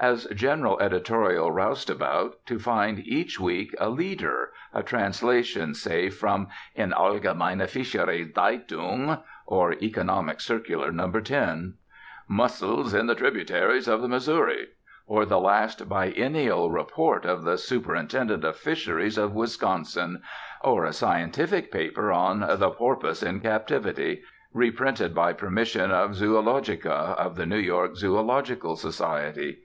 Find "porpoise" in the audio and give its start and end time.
22.70-23.24